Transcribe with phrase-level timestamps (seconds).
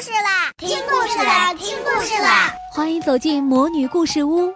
[0.00, 0.52] 事啦！
[0.58, 1.54] 听故事啦！
[1.54, 2.52] 听故事啦！
[2.70, 4.52] 欢迎走进魔女故事屋，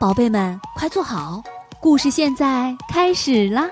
[0.00, 1.42] 宝贝们快坐好，
[1.78, 3.68] 故事现在开始啦！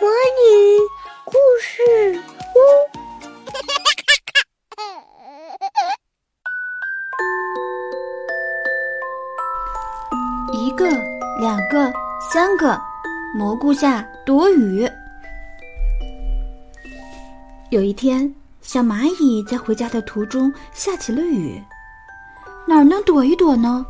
[0.00, 0.78] 魔女
[1.24, 2.22] 故事
[10.52, 10.88] 屋，一个，
[11.40, 11.92] 两个，
[12.32, 12.80] 三个，
[13.34, 14.88] 蘑菇下躲雨。
[17.70, 18.32] 有一天，
[18.72, 21.60] 小蚂蚁在回家的途中下起了雨，
[22.68, 23.84] 哪儿能躲一躲呢？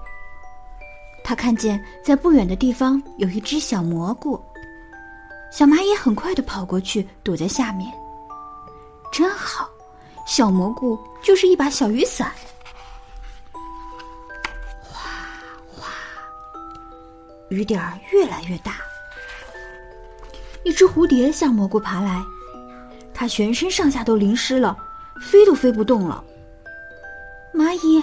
[1.22, 4.42] 它看见在不远的地方有一只小蘑菇，
[5.52, 7.92] 小蚂蚁很快的跑过去，躲在下面。
[9.12, 9.68] 真好，
[10.26, 12.32] 小蘑菇就是一把小雨伞。
[14.80, 15.10] 哗
[15.70, 15.88] 哗，
[17.50, 18.76] 雨点儿越来越大。
[20.64, 22.24] 一只蝴蝶向蘑菇爬来。
[23.20, 24.74] 它全身上下都淋湿了，
[25.20, 26.24] 飞都飞不动了。
[27.54, 28.02] 蚂蚁，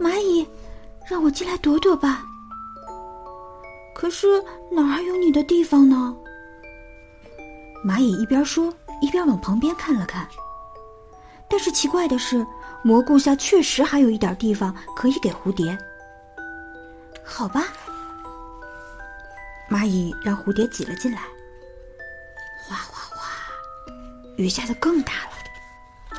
[0.00, 0.48] 蚂蚁，
[1.06, 2.24] 让我进来躲躲吧。
[3.94, 6.16] 可是哪还有你的地方呢？
[7.84, 8.72] 蚂蚁一边说，
[9.02, 10.26] 一边往旁边看了看。
[11.50, 12.42] 但是奇怪的是，
[12.82, 15.76] 蘑菇下确实还有一点地方可以给蝴蝶。
[17.22, 17.64] 好吧，
[19.70, 21.20] 蚂蚁让蝴蝶挤了进来。
[24.36, 26.18] 雨下的更大了，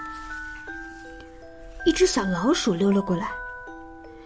[1.86, 3.30] 一只小老鼠溜了过来，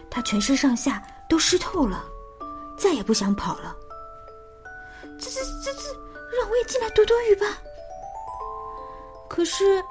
[0.09, 2.03] 它全身上下都湿透了，
[2.77, 3.75] 再也不想跑了。
[5.19, 5.93] 滋滋滋滋，
[6.39, 7.45] 让我也进来躲躲雨吧。
[9.29, 9.83] 可是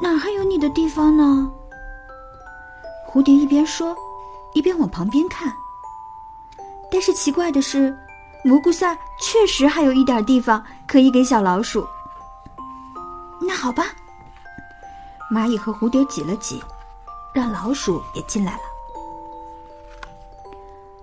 [0.00, 1.50] 哪还有你的地方呢？
[3.10, 3.96] 蝴蝶一边说，
[4.52, 5.52] 一边往旁边看。
[6.90, 7.96] 但是奇怪的是，
[8.44, 11.86] 蘑菇下确实还有一点地方可以给小老鼠。
[13.48, 13.86] 那好吧，
[15.32, 16.62] 蚂蚁和蝴蝶挤了挤，
[17.32, 18.60] 让老鼠也进来了。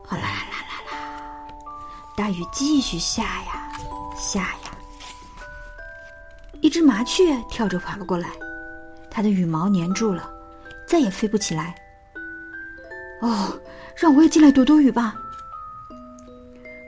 [0.05, 0.97] 哗啦啦啦啦，
[2.15, 3.71] 大雨继续下呀
[4.15, 4.71] 下呀。
[6.61, 8.29] 一只麻雀跳着跑了过来，
[9.09, 10.31] 它的羽毛粘住了，
[10.87, 11.73] 再也飞不起来。
[13.23, 13.59] 哦，
[13.95, 15.15] 让我也进来躲躲雨吧。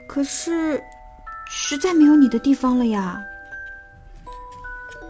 [0.08, 0.80] 可是，
[1.48, 3.20] 实在没有你的地方了呀。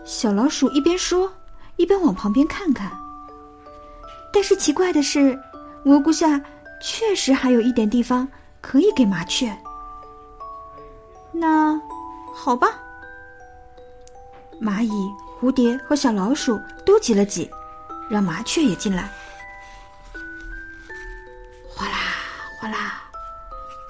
[0.07, 1.29] 小老鼠一边说，
[1.75, 2.89] 一边往旁边看看。
[4.31, 5.37] 但是奇怪的是，
[5.83, 6.41] 蘑菇下
[6.81, 8.25] 确实还有一点地方
[8.61, 9.55] 可以给麻雀。
[11.33, 11.77] 那
[12.33, 12.69] 好吧，
[14.61, 14.91] 蚂蚁、
[15.41, 17.51] 蝴蝶和小老鼠都挤了挤，
[18.09, 19.11] 让麻雀也进来。
[21.69, 21.97] 哗啦
[22.61, 23.03] 哗啦，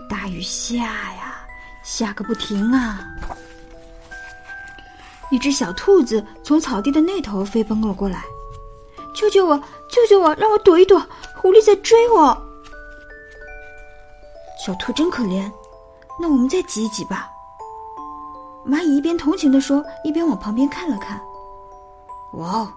[0.09, 1.45] 大雨下呀，
[1.83, 3.05] 下个不停啊！
[5.29, 8.23] 一只小兔子从草地的那头飞奔了过来
[9.13, 9.57] ，“救救我！
[9.89, 10.33] 救救我！
[10.35, 10.99] 让我躲一躲，
[11.35, 12.35] 狐狸在追我。”
[14.65, 15.51] 小兔真可怜，
[16.19, 17.29] 那我们再挤一挤吧。
[18.65, 21.21] 蚂蚁一边同情的说，一边往旁边看了看。
[22.33, 22.73] 哇哦，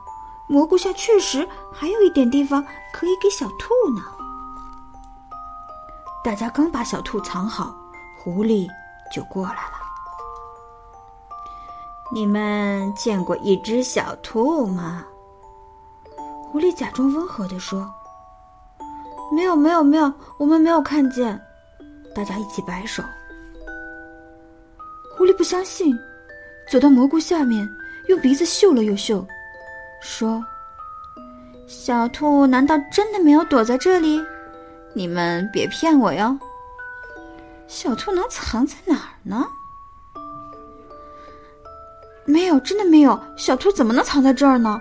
[0.49, 4.03] 蘑菇下确实还有一点地方可以给小兔呢。
[6.23, 7.75] 大家刚把小兔藏好，
[8.19, 8.69] 狐狸
[9.13, 9.80] 就过来了。
[12.13, 15.07] 你们见过一只小兔吗？
[16.51, 17.89] 狐狸假装温和地说
[19.33, 21.41] ：“没有，没有，没有，我们没有看见。”
[22.13, 23.01] 大家一起摆手。
[25.17, 25.97] 狐狸不相信，
[26.69, 27.69] 走到蘑菇下面，
[28.09, 29.25] 用鼻子嗅了又嗅，
[30.03, 30.43] 说
[31.69, 34.21] ：“小兔难道真的没有躲在这里？
[34.93, 36.37] 你们别骗我哟！
[37.69, 39.47] 小兔能藏在哪儿呢？”
[42.31, 43.19] 没有，真的没有。
[43.37, 44.81] 小兔怎么能藏在这儿呢？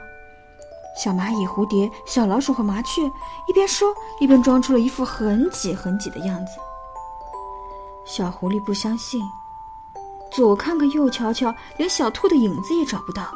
[1.01, 3.01] 小蚂蚁、蝴蝶、小老鼠和麻雀
[3.47, 6.51] 一边说，一边装出了一副很挤很挤的样子。
[8.05, 9.21] 小狐狸不相信，
[10.31, 13.31] 左看看右瞧瞧，连小兔的影子也找不到。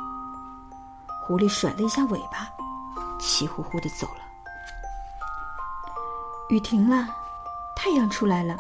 [1.26, 2.50] 狐狸甩了一下尾巴，
[3.20, 4.24] 气呼呼的走了。
[6.50, 7.08] 雨停了，
[7.76, 8.58] 太阳出来了，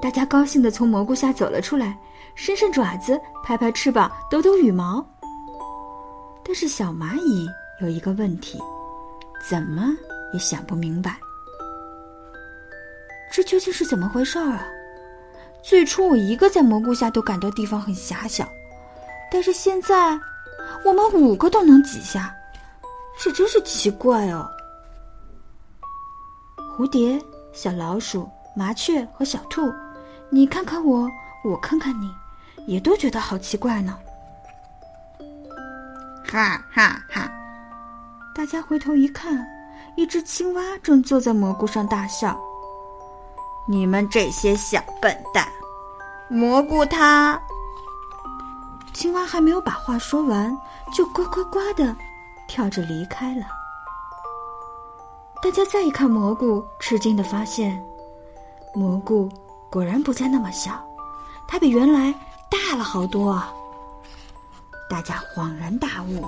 [0.00, 1.98] 大家高兴的从蘑菇下走了出来。
[2.34, 5.04] 伸伸爪子，拍拍翅膀，抖抖羽毛。
[6.44, 7.48] 但是小蚂蚁
[7.82, 8.62] 有一个问题，
[9.50, 9.88] 怎么
[10.32, 11.18] 也想不明白，
[13.32, 14.64] 这究竟是怎么回事儿啊？
[15.64, 18.48] 最初我一个在蘑菇下都感到地方很狭小，
[19.32, 20.16] 但是现在
[20.84, 22.32] 我们五个都能挤下，
[23.20, 24.48] 这真是奇怪哦。
[26.76, 27.20] 蝴蝶、
[27.52, 29.72] 小老鼠、麻雀和小兔，
[30.30, 31.08] 你看看我，
[31.44, 32.10] 我看看你。
[32.66, 33.98] 也都觉得好奇怪呢，
[36.30, 37.32] 哈哈哈！
[38.34, 39.42] 大家回头一看，
[39.96, 42.38] 一只青蛙正坐在蘑菇上大笑
[43.66, 45.48] ：“你们这些小笨蛋，
[46.28, 47.40] 蘑菇它……”
[48.92, 50.54] 青蛙还没有把话说完，
[50.94, 51.96] 就呱呱呱的
[52.46, 53.46] 跳着离开了。
[55.42, 57.82] 大家再一看蘑菇，吃惊的发现，
[58.74, 59.26] 蘑菇
[59.70, 60.82] 果然不再那么小，
[61.46, 62.12] 它比原来
[62.50, 63.42] 大了好多！
[64.88, 66.26] 大家恍然大悟，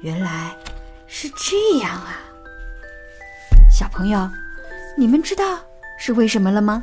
[0.00, 0.56] 原来
[1.06, 2.16] 是这样啊！
[3.70, 4.28] 小朋友，
[4.96, 5.58] 你们知道
[5.98, 6.82] 是为什么了吗？